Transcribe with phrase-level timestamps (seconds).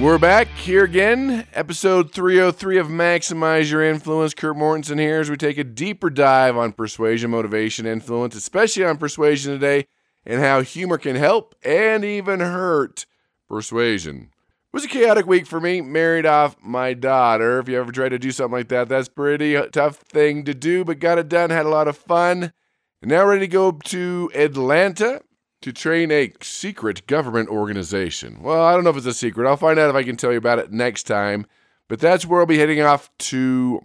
[0.00, 4.32] We're back here again, episode 303 of Maximize Your Influence.
[4.32, 8.96] Kurt Mortensen here as we take a deeper dive on persuasion, motivation, influence, especially on
[8.96, 9.88] persuasion today,
[10.24, 13.04] and how humor can help and even hurt
[13.46, 14.30] persuasion.
[14.32, 15.82] It was a chaotic week for me.
[15.82, 17.58] Married off my daughter.
[17.58, 20.82] If you ever tried to do something like that, that's pretty tough thing to do,
[20.82, 21.50] but got it done.
[21.50, 22.54] Had a lot of fun.
[23.02, 25.20] And now ready to go to Atlanta
[25.62, 28.42] to train a secret government organization.
[28.42, 29.46] Well, I don't know if it's a secret.
[29.48, 31.46] I'll find out if I can tell you about it next time.
[31.88, 33.78] But that's where I'll be heading off tomorrow.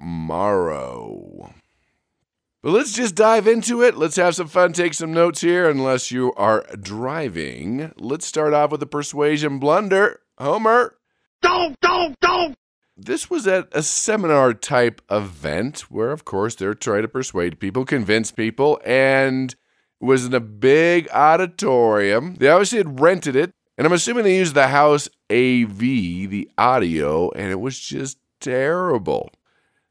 [2.62, 3.98] But let's just dive into it.
[3.98, 7.92] Let's have some fun, take some notes here, unless you are driving.
[7.98, 10.22] Let's start off with a persuasion blunder.
[10.38, 10.98] Homer.
[11.42, 12.56] Don't, don't, don't!
[12.98, 17.86] This was at a seminar type event where, of course, they're trying to persuade people,
[17.86, 19.54] convince people, and
[20.02, 22.36] it was in a big auditorium.
[22.36, 27.32] They obviously had rented it, and I'm assuming they used the house AV, the audio,
[27.32, 29.30] and it was just terrible.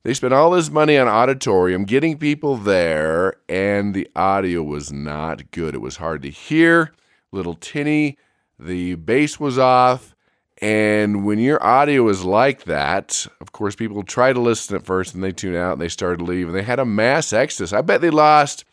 [0.05, 5.51] They spent all this money on auditorium, getting people there, and the audio was not
[5.51, 5.75] good.
[5.75, 6.93] It was hard to hear,
[7.33, 8.19] little tinny,
[8.59, 10.15] the bass was off.
[10.59, 15.15] And when your audio is like that, of course, people try to listen at first
[15.15, 16.47] and they tune out and they start to leave.
[16.47, 17.73] And they had a mass exodus.
[17.73, 18.65] I bet they lost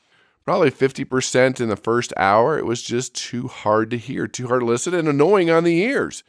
[0.45, 2.57] probably 50% in the first hour.
[2.57, 5.79] It was just too hard to hear, too hard to listen, and annoying on the
[5.79, 6.23] ears.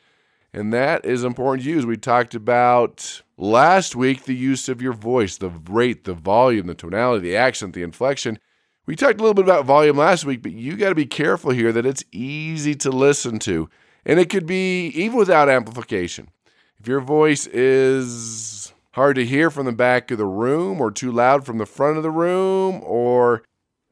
[0.55, 1.87] And that is important to use.
[1.87, 6.75] We talked about last week the use of your voice, the rate, the volume, the
[6.75, 8.39] tonality, the accent, the inflection.
[8.85, 11.53] We talked a little bit about volume last week, but you got to be careful
[11.53, 13.71] here that it's easy to listen to.
[14.05, 16.29] And it could be even without amplification.
[16.79, 21.13] If your voice is hard to hear from the back of the room, or too
[21.13, 23.45] loud from the front of the room, or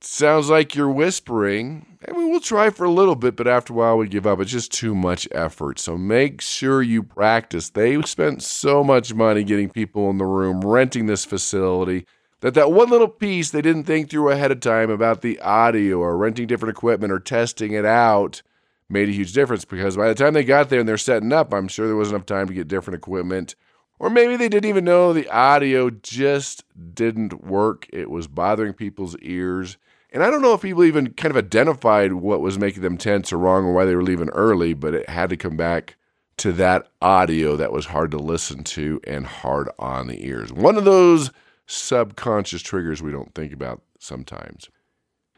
[0.04, 1.98] sounds like you're whispering.
[2.06, 4.40] I mean, we'll try for a little bit, but after a while we give up.
[4.40, 5.78] It's just too much effort.
[5.78, 7.70] So make sure you practice.
[7.70, 12.06] They spent so much money getting people in the room, renting this facility,
[12.40, 15.98] that that one little piece they didn't think through ahead of time about the audio
[15.98, 18.42] or renting different equipment or testing it out
[18.88, 21.54] made a huge difference because by the time they got there and they're setting up,
[21.54, 23.54] I'm sure there wasn't enough time to get different equipment.
[24.00, 27.86] Or maybe they didn't even know the audio just didn't work.
[27.92, 29.76] It was bothering people's ears.
[30.12, 33.32] And I don't know if people even kind of identified what was making them tense
[33.32, 35.96] or wrong or why they were leaving early, but it had to come back
[36.38, 40.52] to that audio that was hard to listen to and hard on the ears.
[40.52, 41.30] One of those
[41.66, 44.68] subconscious triggers we don't think about sometimes.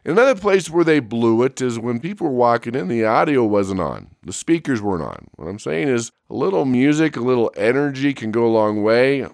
[0.04, 3.80] Another place where they blew it is when people were walking in, the audio wasn't
[3.80, 4.10] on.
[4.22, 5.28] The speakers weren't on.
[5.36, 9.26] What I'm saying is a little music, a little energy can go a long way.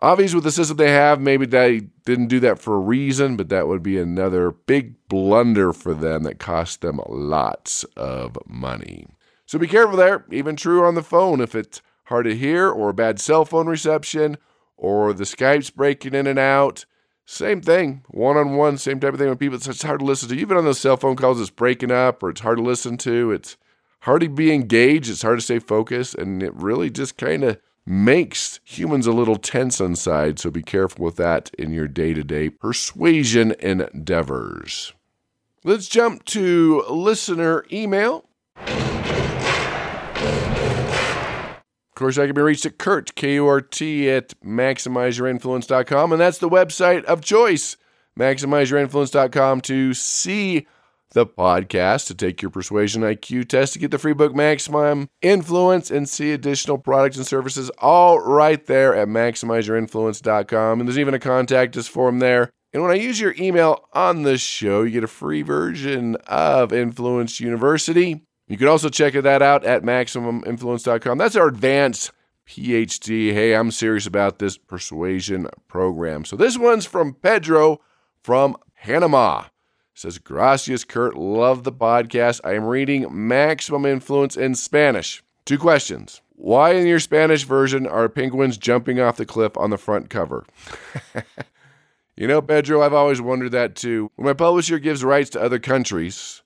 [0.00, 3.48] Obviously, with the system they have, maybe they didn't do that for a reason, but
[3.48, 9.06] that would be another big blunder for them that cost them lots of money.
[9.46, 10.26] So be careful there.
[10.30, 14.36] Even true on the phone if it's hard to hear or bad cell phone reception
[14.76, 16.84] or the Skype's breaking in and out.
[17.24, 19.28] Same thing, one on one, same type of thing.
[19.28, 20.36] When people, it's hard to listen to.
[20.36, 23.32] Even on those cell phone calls, it's breaking up or it's hard to listen to.
[23.32, 23.56] It's
[24.00, 25.10] hard to be engaged.
[25.10, 26.14] It's hard to stay focused.
[26.14, 31.04] And it really just kind of makes humans a little tense inside, so be careful
[31.04, 34.92] with that in your day to day persuasion endeavors.
[35.62, 38.28] Let's jump to listener email.
[41.96, 46.20] Of course, I can be reached at Kurt, K U R T, at MaximizeYourInfluence.com, and
[46.20, 47.76] that's the website of choice,
[48.18, 50.66] MaximizeYourInfluence.com, to see
[51.12, 55.90] the podcast to take your persuasion IQ test to get the free book Maximum Influence
[55.90, 60.80] and see additional products and services all right there at maximizeyourinfluence.com.
[60.80, 62.50] And there's even a contact us form there.
[62.72, 66.72] And when I use your email on this show, you get a free version of
[66.72, 68.22] Influence University.
[68.48, 71.18] You can also check that out at maximuminfluence.com.
[71.18, 72.12] That's our advanced
[72.46, 73.32] PhD.
[73.32, 76.24] Hey, I'm serious about this persuasion program.
[76.24, 77.80] So this one's from Pedro
[78.22, 79.44] from Panama
[79.96, 81.16] says, Gracias, Kurt.
[81.16, 82.40] Love the podcast.
[82.44, 85.22] I am reading Maximum Influence in Spanish.
[85.46, 86.20] Two questions.
[86.34, 90.44] Why in your Spanish version are penguins jumping off the cliff on the front cover?
[92.16, 94.10] you know, Pedro, I've always wondered that too.
[94.16, 96.42] When my publisher gives rights to other countries,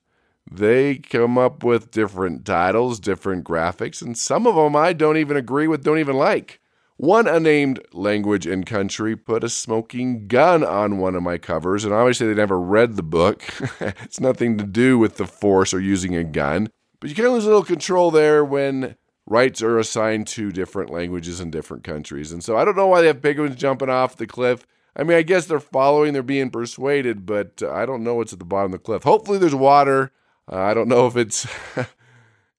[0.49, 5.35] they come up with different titles, different graphics, and some of them I don't even
[5.35, 6.60] agree with, don't even like.
[7.01, 11.91] One unnamed language and country put a smoking gun on one of my covers, and
[11.91, 13.41] obviously they never read the book.
[13.79, 16.69] it's nothing to do with the force or using a gun.
[16.99, 20.91] But you kind of lose a little control there when rights are assigned to different
[20.91, 22.31] languages in different countries.
[22.31, 24.67] And so I don't know why they have penguins jumping off the cliff.
[24.95, 28.33] I mean, I guess they're following, they're being persuaded, but uh, I don't know what's
[28.33, 29.01] at the bottom of the cliff.
[29.01, 30.11] Hopefully there's water.
[30.47, 31.47] Uh, I don't know if it's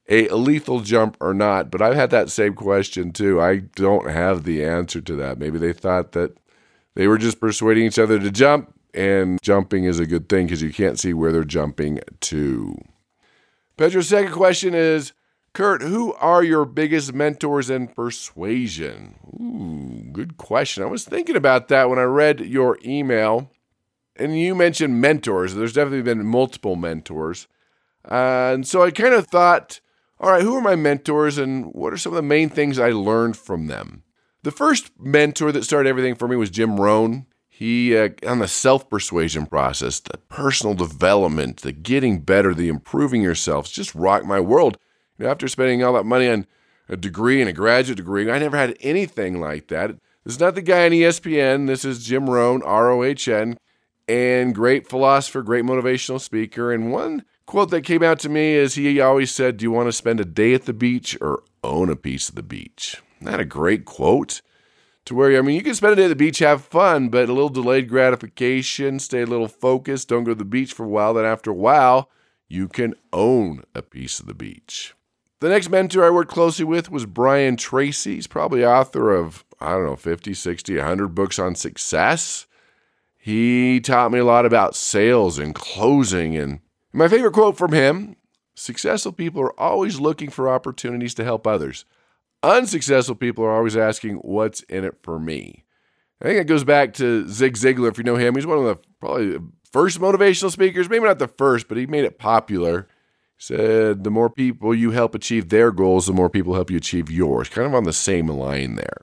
[0.08, 3.40] a lethal jump or not, but I've had that same question too.
[3.40, 5.38] I don't have the answer to that.
[5.38, 6.36] Maybe they thought that
[6.94, 10.62] they were just persuading each other to jump, and jumping is a good thing because
[10.62, 12.76] you can't see where they're jumping to.
[13.76, 15.12] Pedro's second question is
[15.54, 19.16] Kurt, who are your biggest mentors in persuasion?
[19.40, 20.82] Ooh, good question.
[20.82, 23.50] I was thinking about that when I read your email,
[24.16, 25.54] and you mentioned mentors.
[25.54, 27.48] There's definitely been multiple mentors.
[28.04, 29.80] Uh, and so I kind of thought,
[30.22, 32.92] all right, who are my mentors and what are some of the main things I
[32.92, 34.04] learned from them?
[34.44, 37.26] The first mentor that started everything for me was Jim Rohn.
[37.48, 43.20] He, uh, on the self persuasion process, the personal development, the getting better, the improving
[43.20, 44.78] yourselves, just rocked my world.
[45.18, 46.46] You know, after spending all that money on
[46.88, 49.90] a degree and a graduate degree, I never had anything like that.
[50.24, 51.66] This is not the guy on ESPN.
[51.66, 53.58] This is Jim Rohn, R O H N,
[54.08, 56.72] and great philosopher, great motivational speaker.
[56.72, 59.88] And one quote that came out to me is he always said, Do you want
[59.88, 63.02] to spend a day at the beach or own a piece of the beach?
[63.20, 64.42] Isn't that a great quote?
[65.06, 67.28] To where, I mean, you can spend a day at the beach, have fun, but
[67.28, 70.88] a little delayed gratification, stay a little focused, don't go to the beach for a
[70.88, 71.14] while.
[71.14, 72.08] Then after a while,
[72.48, 74.94] you can own a piece of the beach.
[75.40, 78.14] The next mentor I worked closely with was Brian Tracy.
[78.14, 82.46] He's probably author of, I don't know, 50, 60, 100 books on success.
[83.18, 86.36] He taught me a lot about sales and closing.
[86.36, 86.60] And
[86.92, 88.16] my favorite quote from him
[88.54, 91.84] successful people are always looking for opportunities to help others.
[92.42, 95.64] Unsuccessful people are always asking, What's in it for me?
[96.20, 98.34] I think it goes back to Zig Ziglar, if you know him.
[98.34, 99.38] He's one of the probably
[99.70, 102.88] first motivational speakers, maybe not the first, but he made it popular
[103.42, 107.10] said the more people you help achieve their goals, the more people help you achieve
[107.10, 107.48] yours.
[107.48, 109.02] Kind of on the same line there.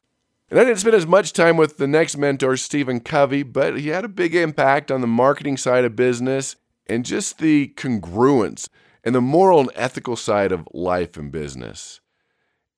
[0.50, 3.90] And I didn't spend as much time with the next mentor, Stephen Covey, but he
[3.90, 6.56] had a big impact on the marketing side of business
[6.90, 8.68] and just the congruence
[9.04, 12.02] and the moral and ethical side of life and business.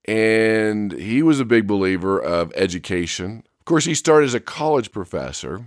[0.05, 3.43] And he was a big believer of education.
[3.59, 5.65] Of course, he started as a college professor,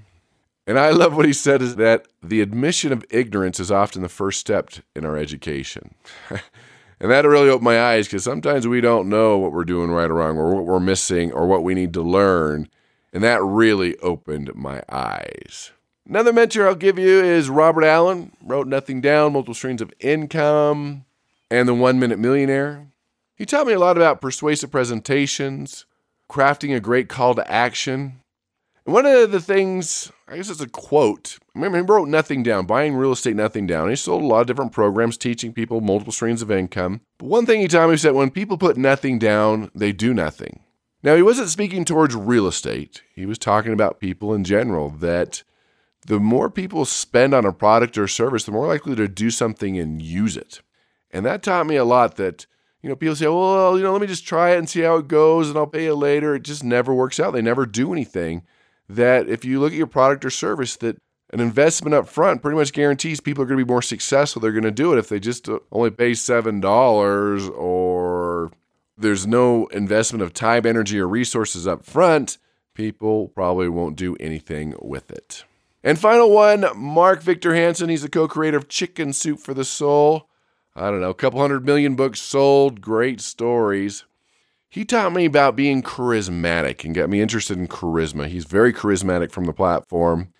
[0.66, 4.08] and I love what he said is that the admission of ignorance is often the
[4.08, 5.94] first step in our education.
[6.30, 10.10] and that really opened my eyes because sometimes we don't know what we're doing right
[10.10, 12.68] or wrong or what we're missing or what we need to learn.
[13.12, 15.70] And that really opened my eyes.
[16.06, 21.06] Another mentor I'll give you is Robert Allen, wrote Nothing Down, Multiple Streams of Income,
[21.50, 22.88] and The One Minute Millionaire.
[23.36, 25.86] He taught me a lot about persuasive presentations,
[26.30, 28.20] crafting a great call to action,
[28.84, 31.38] And one of the things, I guess it's a quote.
[31.54, 33.88] Remember, he wrote nothing down, buying real estate, nothing down.
[33.88, 37.00] He sold a lot of different programs teaching people multiple streams of income.
[37.16, 40.60] But one thing he told me said when people put nothing down, they do nothing.
[41.02, 45.42] Now, he wasn't speaking towards real estate, he was talking about people in general that
[46.06, 49.78] the more people spend on a product or service, the more likely to do something
[49.78, 50.60] and use it.
[51.10, 52.46] And that taught me a lot that
[52.84, 54.96] you know, people say, well, you know, let me just try it and see how
[54.96, 56.34] it goes and I'll pay you later.
[56.34, 57.30] It just never works out.
[57.30, 58.42] They never do anything
[58.90, 60.98] that if you look at your product or service that
[61.32, 64.42] an investment up front pretty much guarantees people are going to be more successful.
[64.42, 68.52] They're going to do it if they just uh, only pay $7 or
[68.98, 72.36] there's no investment of time, energy, or resources up front,
[72.74, 75.44] people probably won't do anything with it.
[75.86, 77.90] And final one, Mark Victor Hansen.
[77.90, 80.30] He's the co creator of Chicken Soup for the Soul.
[80.74, 84.04] I don't know, a couple hundred million books sold, great stories.
[84.68, 88.26] He taught me about being charismatic and got me interested in charisma.
[88.26, 90.32] He's very charismatic from the platform.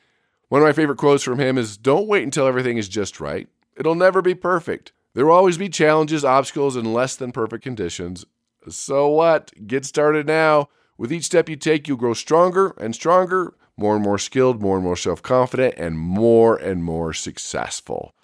[0.49, 3.47] One of my favorite quotes from him is Don't wait until everything is just right.
[3.77, 4.93] It'll never be perfect.
[5.13, 8.25] There will always be challenges, obstacles, and less than perfect conditions.
[8.69, 9.53] So what?
[9.67, 10.71] Get started now.
[10.97, 14.77] With each step you take, you'll grow stronger and stronger, more and more skilled, more
[14.77, 18.15] and more self confident, and more and more successful.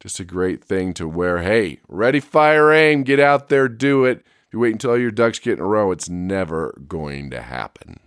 [0.00, 1.38] Just a great thing to wear.
[1.38, 4.18] Hey, ready, fire, aim, get out there, do it.
[4.46, 7.42] If you wait until all your ducks get in a row, it's never going to
[7.42, 8.00] happen.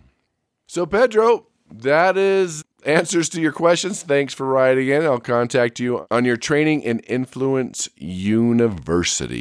[0.66, 4.02] So, Pedro, that is answers to your questions.
[4.02, 5.04] Thanks for writing in.
[5.04, 9.32] I'll contact you on your Training and Influence University.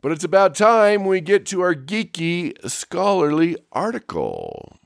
[0.00, 4.78] But it's about time we get to our geeky scholarly article.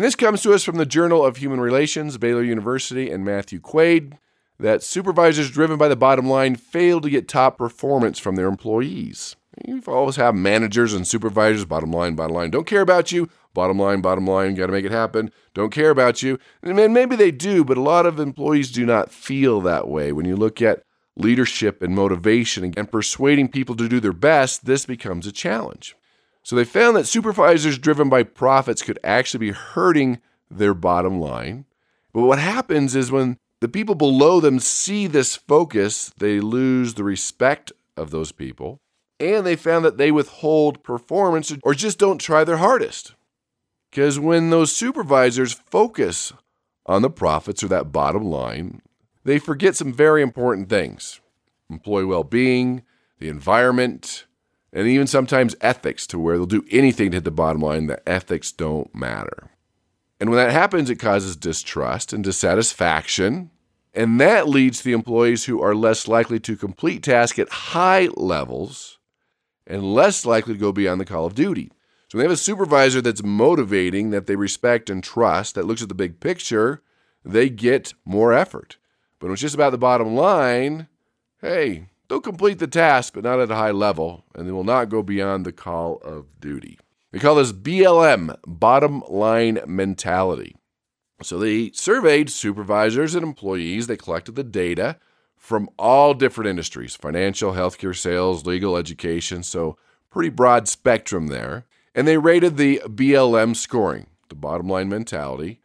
[0.00, 4.18] This comes to us from the Journal of Human Relations, Baylor University, and Matthew Quade
[4.58, 9.36] that supervisors driven by the bottom line fail to get top performance from their employees.
[9.66, 13.78] You've always have managers and supervisors, bottom line, bottom line, don't care about you, bottom
[13.78, 16.38] line, bottom line, got to make it happen, don't care about you.
[16.62, 20.10] And maybe they do, but a lot of employees do not feel that way.
[20.10, 20.82] When you look at
[21.16, 25.94] leadership and motivation and persuading people to do their best, this becomes a challenge.
[26.42, 30.20] So they found that supervisors driven by profits could actually be hurting
[30.50, 31.64] their bottom line.
[32.12, 37.04] But what happens is when the people below them see this focus, they lose the
[37.04, 38.80] respect of those people.
[39.20, 43.14] And they found that they withhold performance or just don't try their hardest.
[43.90, 46.32] Because when those supervisors focus
[46.86, 48.82] on the profits or that bottom line,
[49.22, 51.20] they forget some very important things
[51.70, 52.82] employee well being,
[53.18, 54.26] the environment,
[54.72, 57.86] and even sometimes ethics, to where they'll do anything to hit the bottom line.
[57.86, 59.50] The ethics don't matter.
[60.18, 63.50] And when that happens, it causes distrust and dissatisfaction.
[63.92, 68.08] And that leads to the employees who are less likely to complete tasks at high
[68.16, 68.98] levels
[69.66, 71.70] and less likely to go beyond the call of duty.
[72.08, 75.82] So when they have a supervisor that's motivating, that they respect and trust, that looks
[75.82, 76.82] at the big picture,
[77.24, 78.76] they get more effort.
[79.18, 80.88] But when it's just about the bottom line,
[81.40, 84.90] hey, they'll complete the task, but not at a high level, and they will not
[84.90, 86.78] go beyond the call of duty.
[87.10, 90.54] They call this BLM, bottom line mentality.
[91.22, 94.98] So they surveyed supervisors and employees, they collected the data
[95.38, 99.42] from all different industries financial, healthcare, sales, legal, education.
[99.42, 99.78] So,
[100.10, 101.64] pretty broad spectrum there.
[101.94, 105.60] And they rated the BLM scoring, the bottom line mentality.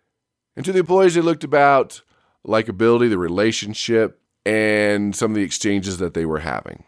[0.55, 2.03] And to the employees, they looked about
[2.45, 6.85] likability, the relationship, and some of the exchanges that they were having.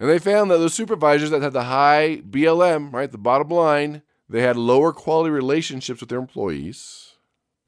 [0.00, 4.02] And they found that those supervisors that had the high BLM, right, the bottom line,
[4.28, 7.12] they had lower quality relationships with their employees.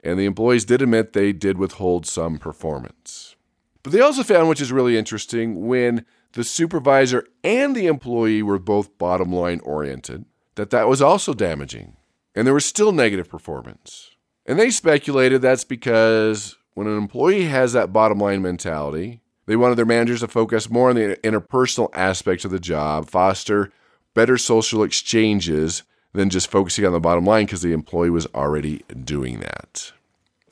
[0.02, 3.36] And the employees did admit they did withhold some performance.
[3.84, 8.58] But they also found, which is really interesting, when the supervisor and the employee were
[8.58, 10.24] both bottom line oriented,
[10.56, 11.96] that that was also damaging.
[12.34, 14.10] And there was still negative performance.
[14.46, 19.76] And they speculated that's because when an employee has that bottom line mentality, they wanted
[19.76, 23.72] their managers to focus more on the interpersonal aspects of the job, foster
[24.14, 28.82] better social exchanges than just focusing on the bottom line because the employee was already
[29.04, 29.92] doing that.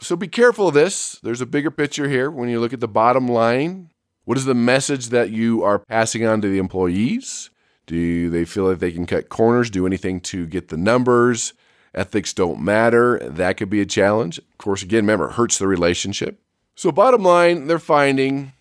[0.01, 1.19] So be careful of this.
[1.23, 2.31] There's a bigger picture here.
[2.31, 3.91] When you look at the bottom line,
[4.25, 7.51] what is the message that you are passing on to the employees?
[7.87, 11.53] Do they feel like they can cut corners, do anything to get the numbers?
[11.95, 13.19] Ethics don't matter.
[13.19, 14.39] That could be a challenge.
[14.39, 16.41] Of course, again, remember, it hurts the relationship.
[16.75, 18.53] So, bottom line, they're finding,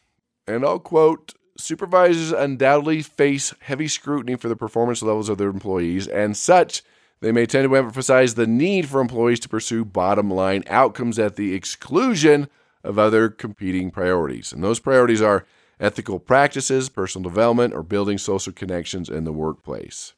[0.48, 6.08] and I'll quote, supervisors undoubtedly face heavy scrutiny for the performance levels of their employees,
[6.08, 6.84] and such
[7.22, 11.36] they may tend to emphasize the need for employees to pursue bottom line outcomes at
[11.36, 12.50] the exclusion
[12.84, 14.54] of other competing priorities.
[14.54, 15.46] And those priorities are
[15.80, 20.14] ethical practices, personal development, or building social connections in the workplace.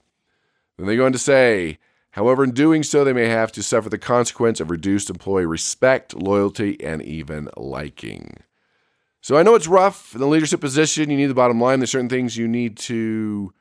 [0.77, 1.77] Then they go on to say,
[2.11, 6.13] however, in doing so, they may have to suffer the consequence of reduced employee respect,
[6.15, 8.37] loyalty, and even liking.
[9.21, 11.09] So I know it's rough in the leadership position.
[11.09, 11.79] You need the bottom line.
[11.79, 13.53] There's certain things you need to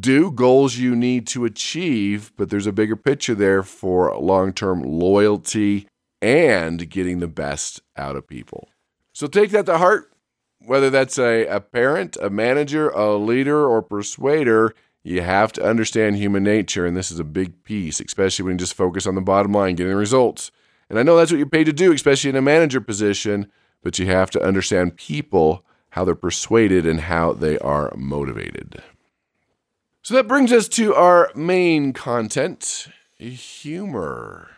[0.00, 4.82] do, goals you need to achieve, but there's a bigger picture there for long term
[4.82, 5.88] loyalty
[6.20, 8.68] and getting the best out of people.
[9.12, 10.12] So take that to heart,
[10.58, 14.74] whether that's a, a parent, a manager, a leader, or persuader.
[15.04, 18.58] You have to understand human nature, and this is a big piece, especially when you
[18.58, 20.50] just focus on the bottom line, getting results.
[20.90, 23.50] And I know that's what you're paid to do, especially in a manager position,
[23.82, 28.82] but you have to understand people, how they're persuaded, and how they are motivated.
[30.02, 34.50] So that brings us to our main content humor.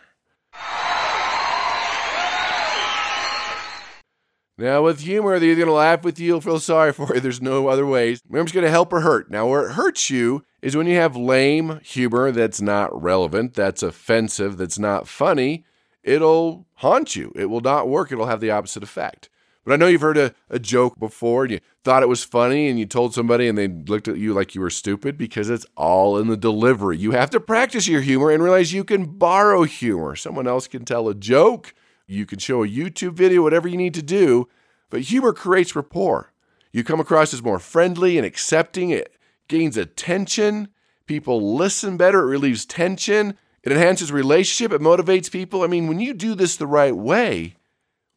[4.58, 7.20] Now, with humor, they're either going to laugh with you or feel sorry for you.
[7.20, 8.20] There's no other ways.
[8.30, 9.30] Humor's going to help or hurt.
[9.30, 13.82] Now, where it hurts you is when you have lame humor that's not relevant, that's
[13.82, 15.64] offensive, that's not funny.
[16.02, 17.32] It'll haunt you.
[17.36, 18.10] It will not work.
[18.10, 19.28] It'll have the opposite effect.
[19.64, 22.68] But I know you've heard a, a joke before and you thought it was funny
[22.68, 25.66] and you told somebody and they looked at you like you were stupid because it's
[25.76, 26.96] all in the delivery.
[26.96, 30.16] You have to practice your humor and realize you can borrow humor.
[30.16, 31.74] Someone else can tell a joke,
[32.06, 34.48] you can show a YouTube video, whatever you need to do,
[34.88, 36.32] but humor creates rapport.
[36.72, 39.16] You come across as more friendly and accepting, it
[39.48, 40.68] gains attention,
[41.06, 45.62] people listen better, it relieves tension, it enhances relationship, it motivates people.
[45.62, 47.56] I mean, when you do this the right way,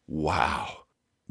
[0.08, 0.84] wow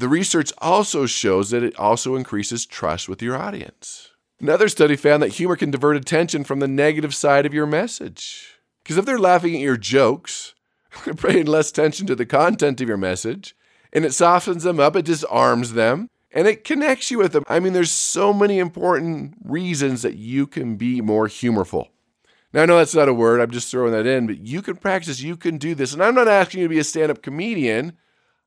[0.03, 4.11] the research also shows that it also increases trust with your audience.
[4.41, 8.59] Another study found that humor can divert attention from the negative side of your message.
[8.83, 10.55] Because if they're laughing at your jokes,
[11.05, 13.55] they're paying less attention to the content of your message,
[13.93, 17.45] and it softens them up, it disarms them, and it connects you with them.
[17.47, 21.92] I mean, there's so many important reasons that you can be more humorful.
[22.53, 24.77] Now, I know that's not a word, I'm just throwing that in, but you can
[24.77, 25.95] practice, you can do this.
[25.95, 27.97] And I'm not asking you to be a stand up comedian.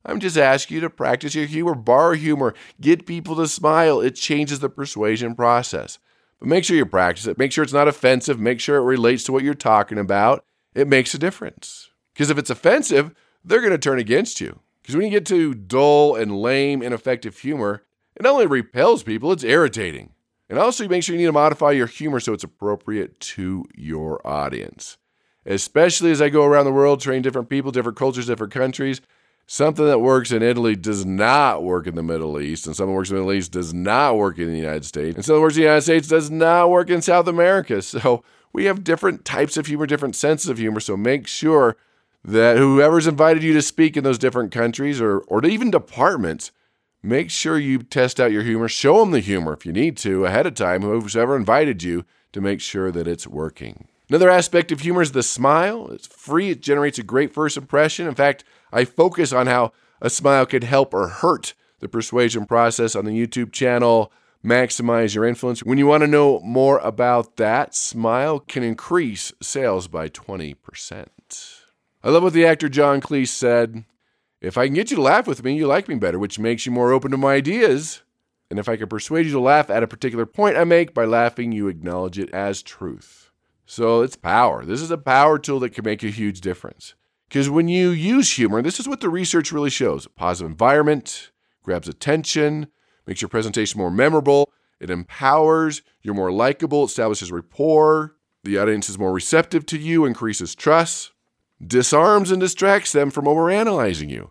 [0.04, 4.00] I'm just asking you to practice your humor, borrow humor, get people to smile.
[4.00, 5.98] It changes the persuasion process.
[6.38, 7.38] But make sure you practice it.
[7.38, 8.38] Make sure it's not offensive.
[8.38, 10.44] Make sure it relates to what you're talking about.
[10.74, 11.90] It makes a difference.
[12.14, 13.12] Because if it's offensive,
[13.44, 14.60] they're going to turn against you.
[14.82, 17.82] Because when you get to dull and lame, ineffective humor,
[18.14, 20.10] it not only repels people, it's irritating.
[20.48, 23.64] And also, you make sure you need to modify your humor so it's appropriate to
[23.74, 24.96] your audience.
[25.44, 29.00] Especially as I go around the world, train different people, different cultures, different countries.
[29.48, 32.96] Something that works in Italy does not work in the Middle East, and something that
[32.96, 35.42] works in the Middle East does not work in the United States, and something that
[35.42, 37.80] works in the United States does not work in South America.
[37.82, 40.80] So we have different types of humor, different senses of humor.
[40.80, 41.76] So make sure
[42.24, 46.50] that whoever's invited you to speak in those different countries or, or even departments,
[47.02, 48.68] make sure you test out your humor.
[48.68, 52.04] Show them the humor if you need to ahead of time, whoever's ever invited you,
[52.32, 53.88] to make sure that it's working.
[54.08, 55.90] Another aspect of humor is the smile.
[55.90, 58.06] It's free, it generates a great first impression.
[58.06, 62.94] In fact, I focus on how a smile could help or hurt the persuasion process
[62.94, 64.12] on the YouTube channel,
[64.44, 65.60] maximize your influence.
[65.62, 71.06] When you want to know more about that, smile can increase sales by 20%.
[72.02, 73.84] I love what the actor John Cleese said.
[74.40, 76.66] If I can get you to laugh with me, you like me better, which makes
[76.66, 78.02] you more open to my ideas.
[78.50, 81.04] And if I can persuade you to laugh at a particular point I make, by
[81.04, 83.30] laughing, you acknowledge it as truth.
[83.64, 84.64] So it's power.
[84.64, 86.94] This is a power tool that can make a huge difference.
[87.28, 91.32] Because when you use humor, this is what the research really shows a positive environment,
[91.64, 92.68] grabs attention,
[93.06, 98.14] makes your presentation more memorable, it empowers, you're more likable, establishes rapport,
[98.44, 101.10] the audience is more receptive to you, increases trust,
[101.64, 104.30] disarms and distracts them from overanalyzing you.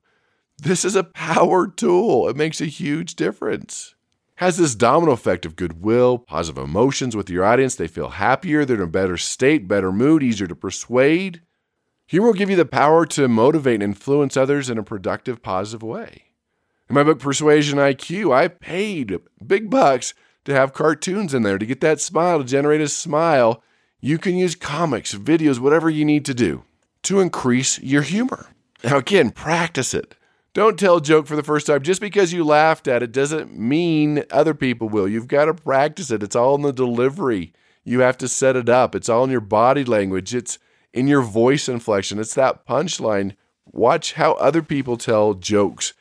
[0.57, 2.29] This is a power tool.
[2.29, 3.95] It makes a huge difference
[4.35, 7.75] has this domino effect of goodwill, positive emotions with your audience.
[7.75, 11.41] They feel happier, they're in a better state, better mood, easier to persuade.
[12.07, 15.81] Humor will give you the power to motivate and influence others in a productive, positive
[15.81, 16.23] way.
[16.89, 21.65] In my book, Persuasion IQ, I paid big bucks to have cartoons in there to
[21.65, 23.63] get that smile, to generate a smile.
[24.01, 26.63] You can use comics, videos, whatever you need to do
[27.05, 28.47] to increase your humor.
[28.83, 30.15] Now, again, practice it.
[30.53, 31.81] Don't tell a joke for the first time.
[31.81, 35.07] Just because you laughed at it doesn't mean other people will.
[35.07, 36.23] You've got to practice it.
[36.23, 37.53] It's all in the delivery.
[37.83, 38.95] You have to set it up.
[38.95, 40.33] It's all in your body language.
[40.33, 40.57] It's
[40.93, 42.19] in your voice inflection.
[42.19, 43.35] It's that punchline.
[43.65, 45.93] Watch how other people tell jokes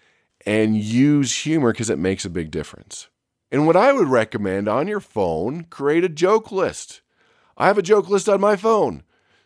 [0.47, 3.09] and use humor because it makes a big difference.
[3.51, 7.03] And what I would recommend on your phone, create a joke list.
[7.57, 9.03] I have a joke list on my phone.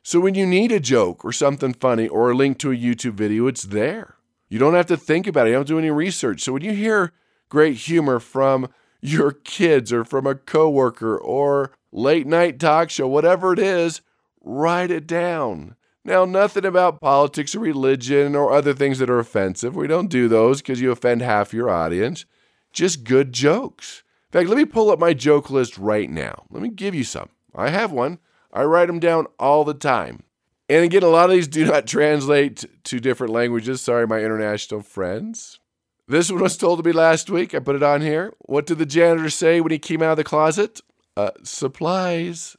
[0.09, 3.13] So when you need a joke or something funny or a link to a YouTube
[3.13, 4.15] video, it's there.
[4.49, 5.51] You don't have to think about it.
[5.51, 6.41] You don't do any research.
[6.41, 7.13] So when you hear
[7.51, 8.71] great humor from
[9.03, 14.01] your kids or from a coworker or late night talk show, whatever it is,
[14.41, 15.77] write it down.
[16.07, 19.77] Now, nothing about politics or religion or other things that are offensive.
[19.77, 22.25] We don't do those because you offend half your audience.
[22.73, 24.05] Just good jokes.
[24.33, 26.47] In fact, let me pull up my joke list right now.
[26.49, 27.29] Let me give you some.
[27.55, 28.21] I have one.
[28.53, 30.23] I write them down all the time.
[30.69, 33.81] And again, a lot of these do not translate to different languages.
[33.81, 35.61] Sorry, my international friends.
[36.07, 37.55] This one was told to me last week.
[37.55, 38.33] I put it on here.
[38.41, 40.81] What did the janitor say when he came out of the closet?
[41.17, 42.57] Uh, supplies.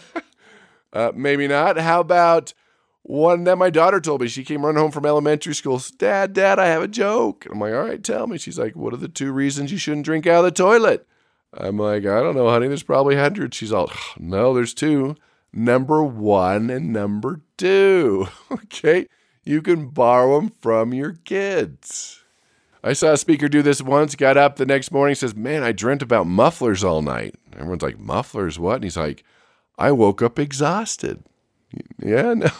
[0.92, 1.76] uh, maybe not.
[1.76, 2.54] How about
[3.02, 4.28] one that my daughter told me?
[4.28, 5.80] She came running home from elementary school.
[5.98, 7.46] Dad, Dad, I have a joke.
[7.50, 8.38] I'm like, all right, tell me.
[8.38, 11.06] She's like, what are the two reasons you shouldn't drink out of the toilet?
[11.52, 12.68] I'm like, I don't know, honey.
[12.68, 13.56] There's probably hundreds.
[13.56, 15.16] She's all, no, there's two
[15.52, 18.28] number one and number two.
[18.50, 19.06] Okay.
[19.44, 22.22] You can borrow them from your kids.
[22.84, 25.72] I saw a speaker do this once, got up the next morning, says, Man, I
[25.72, 27.34] dreamt about mufflers all night.
[27.54, 28.76] Everyone's like, Mufflers, what?
[28.76, 29.24] And he's like,
[29.78, 31.24] I woke up exhausted.
[31.98, 32.50] Yeah, no,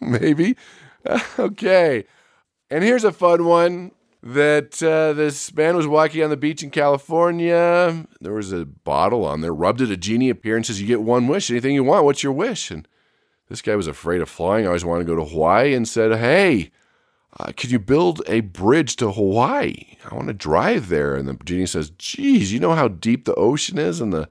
[0.00, 0.56] maybe.
[1.38, 2.04] okay.
[2.70, 6.70] And here's a fun one that uh, this man was walking on the beach in
[6.70, 8.06] California.
[8.20, 9.90] There was a bottle on there, rubbed it.
[9.90, 11.50] A genie appeared and says, You get one wish.
[11.50, 12.04] Anything you want.
[12.04, 12.70] What's your wish?
[12.70, 12.86] And
[13.48, 14.66] this guy was afraid of flying.
[14.66, 16.70] Always wanted to go to Hawaii and said, Hey,
[17.38, 19.96] uh, could you build a bridge to Hawaii?
[20.10, 21.16] I want to drive there.
[21.16, 24.28] And the genie says, Geez, you know how deep the ocean is and the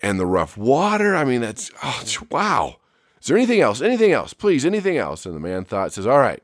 [0.00, 1.14] and the rough water.
[1.14, 2.76] I mean, that's oh, wow.
[3.20, 3.82] Is there anything else?
[3.82, 4.32] Anything else?
[4.32, 5.26] Please, anything else?
[5.26, 6.42] And the man thought, says, All right,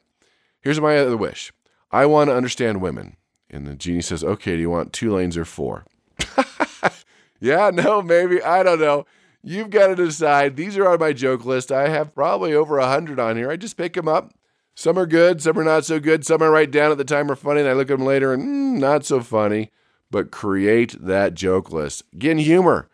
[0.60, 1.50] here's my other wish.
[1.94, 3.16] I want to understand women.
[3.48, 5.84] And the genie says, Okay, do you want two lanes or four?
[7.40, 8.42] yeah, no, maybe.
[8.42, 9.06] I don't know.
[9.42, 10.56] You've got to decide.
[10.56, 11.70] These are on my joke list.
[11.70, 13.50] I have probably over a hundred on here.
[13.50, 14.34] I just pick them up.
[14.74, 16.26] Some are good, some are not so good.
[16.26, 18.32] Some I write down at the time are funny, and I look at them later
[18.32, 19.70] and mm, not so funny.
[20.10, 22.04] but create that joke list.
[22.12, 22.88] Again, humor.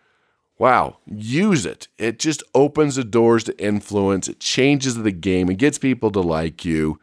[0.59, 1.89] Wow, use it.
[1.99, 6.21] It just opens the doors to influence, it changes the game, it gets people to
[6.21, 6.99] like you.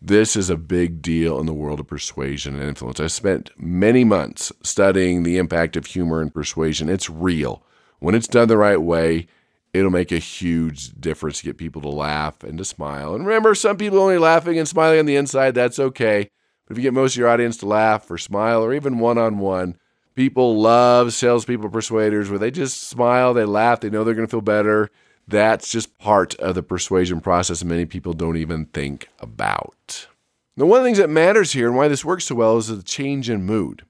[0.00, 3.00] This is a big deal in the world of persuasion and influence.
[3.00, 6.88] I spent many months studying the impact of humor and persuasion.
[6.88, 7.64] It's real.
[7.98, 9.26] When it's done the right way,
[9.74, 13.16] it'll make a huge difference to get people to laugh and to smile.
[13.16, 16.30] And remember, some people only laughing and smiling on the inside, that's okay.
[16.66, 19.18] But if you get most of your audience to laugh or smile or even one
[19.18, 19.78] on one,
[20.14, 24.30] people love salespeople persuaders where they just smile, they laugh, they know they're going to
[24.30, 24.90] feel better
[25.28, 30.08] that's just part of the persuasion process many people don't even think about.
[30.56, 32.68] Now, one of the things that matters here and why this works so well is
[32.68, 33.84] the change in mood.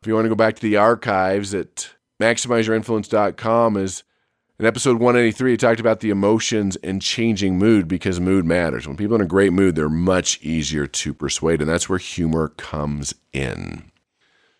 [0.00, 4.04] If you want to go back to the archives at maximizeyourinfluence.com is
[4.58, 8.86] in episode 183, I talked about the emotions and changing mood because mood matters.
[8.86, 11.98] When people are in a great mood, they're much easier to persuade, and that's where
[11.98, 13.90] humor comes in.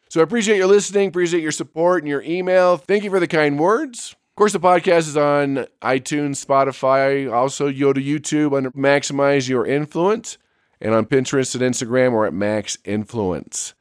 [0.09, 2.77] So I appreciate your listening, appreciate your support and your email.
[2.77, 4.17] Thank you for the kind words.
[4.35, 9.65] Of course, the podcast is on iTunes, Spotify, also go to YouTube under Maximize Your
[9.65, 10.39] Influence,
[10.81, 13.75] and on Pinterest and Instagram or at Max Influence.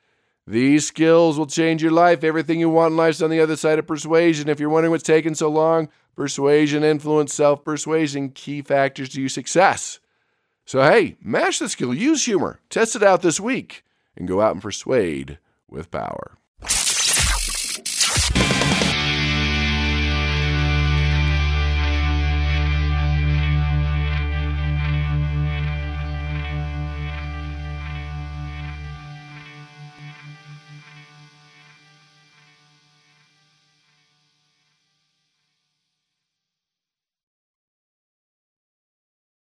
[0.45, 2.23] These skills will change your life.
[2.23, 4.47] Everything you want in life is on the other side of persuasion.
[4.47, 9.29] If you're wondering what's taking so long, persuasion, influence, self persuasion, key factors to your
[9.29, 9.99] success.
[10.67, 13.83] So, hey, mash the skill, use humor, test it out this week,
[14.15, 16.37] and go out and persuade with power.